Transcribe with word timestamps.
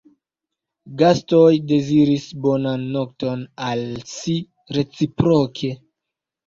Gastoj 1.01 1.51
deziris 1.73 2.25
bonan 2.47 2.89
nokton 2.97 3.47
al 3.69 3.87
si 4.17 4.41
reciproke. 4.81 5.73